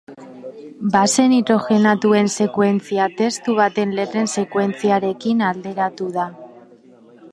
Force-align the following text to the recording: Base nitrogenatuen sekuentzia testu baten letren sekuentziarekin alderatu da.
Base 0.93 1.25
nitrogenatuen 1.33 2.31
sekuentzia 2.45 3.07
testu 3.19 3.55
baten 3.61 3.93
letren 3.99 4.31
sekuentziarekin 4.37 5.45
alderatu 5.53 6.09
da. 6.17 6.27